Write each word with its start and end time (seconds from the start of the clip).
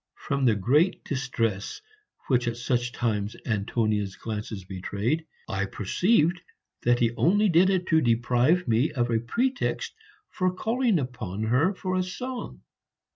From 0.15 0.45
the 0.45 0.55
great 0.55 1.03
distress 1.03 1.79
which 2.27 2.47
at 2.47 2.57
such 2.57 2.91
times 2.91 3.35
Antonia's 3.45 4.15
glances 4.15 4.63
betrayed, 4.65 5.27
I 5.47 5.65
perceived 5.65 6.41
that 6.81 6.97
he 6.97 7.13
only 7.13 7.49
did 7.49 7.69
it 7.69 7.85
to 7.89 8.01
deprive 8.01 8.67
me 8.67 8.91
of 8.93 9.11
a 9.11 9.19
pretext 9.19 9.93
for 10.31 10.51
calling 10.55 10.97
upon 10.97 11.43
her 11.43 11.75
for 11.75 11.95
a 11.95 12.01
song. 12.01 12.63